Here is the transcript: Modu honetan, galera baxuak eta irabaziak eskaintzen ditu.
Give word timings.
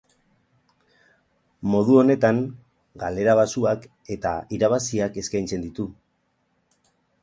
Modu 1.73 1.99
honetan, 2.03 2.41
galera 3.05 3.37
baxuak 3.43 3.89
eta 4.19 4.35
irabaziak 4.61 5.25
eskaintzen 5.27 5.71
ditu. 5.71 5.91